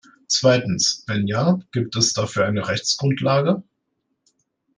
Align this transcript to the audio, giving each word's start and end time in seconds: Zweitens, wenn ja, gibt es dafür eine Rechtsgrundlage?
Zweitens, 0.27 1.03
wenn 1.05 1.27
ja, 1.27 1.59
gibt 1.71 1.95
es 1.95 2.13
dafür 2.13 2.47
eine 2.47 2.67
Rechtsgrundlage? 2.67 3.61